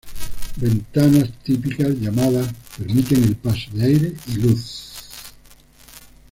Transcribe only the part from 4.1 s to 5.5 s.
y luz.